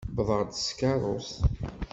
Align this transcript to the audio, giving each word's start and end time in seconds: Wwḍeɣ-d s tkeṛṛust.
Wwḍeɣ-d 0.15 0.51
s 0.59 0.65
tkeṛṛust. 0.69 1.37